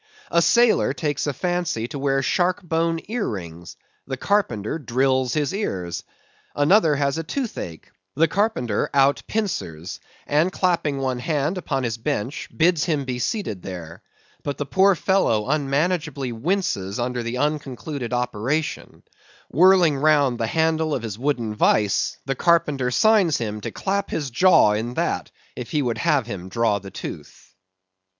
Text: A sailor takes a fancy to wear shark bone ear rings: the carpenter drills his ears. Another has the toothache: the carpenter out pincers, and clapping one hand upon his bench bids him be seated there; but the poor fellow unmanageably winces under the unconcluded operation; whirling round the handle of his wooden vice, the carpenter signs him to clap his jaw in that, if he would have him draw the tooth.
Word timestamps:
A 0.31 0.41
sailor 0.41 0.93
takes 0.93 1.27
a 1.27 1.31
fancy 1.31 1.87
to 1.89 1.99
wear 1.99 2.23
shark 2.23 2.63
bone 2.63 3.01
ear 3.07 3.27
rings: 3.29 3.77
the 4.07 4.17
carpenter 4.17 4.79
drills 4.79 5.35
his 5.35 5.53
ears. 5.53 6.03
Another 6.55 6.95
has 6.95 7.17
the 7.17 7.23
toothache: 7.23 7.91
the 8.15 8.27
carpenter 8.27 8.89
out 8.95 9.21
pincers, 9.27 9.99
and 10.25 10.51
clapping 10.51 10.97
one 10.97 11.19
hand 11.19 11.59
upon 11.59 11.83
his 11.83 11.99
bench 11.99 12.49
bids 12.57 12.85
him 12.85 13.05
be 13.05 13.19
seated 13.19 13.61
there; 13.61 14.01
but 14.41 14.57
the 14.57 14.65
poor 14.65 14.95
fellow 14.95 15.47
unmanageably 15.47 16.31
winces 16.31 16.99
under 16.99 17.21
the 17.21 17.37
unconcluded 17.37 18.11
operation; 18.11 19.03
whirling 19.51 19.95
round 19.97 20.39
the 20.39 20.47
handle 20.47 20.95
of 20.95 21.03
his 21.03 21.19
wooden 21.19 21.53
vice, 21.53 22.17
the 22.25 22.33
carpenter 22.33 22.89
signs 22.89 23.37
him 23.37 23.61
to 23.61 23.69
clap 23.69 24.09
his 24.09 24.31
jaw 24.31 24.71
in 24.71 24.95
that, 24.95 25.29
if 25.55 25.69
he 25.69 25.83
would 25.83 25.99
have 25.99 26.25
him 26.25 26.49
draw 26.49 26.79
the 26.79 26.89
tooth. 26.89 27.53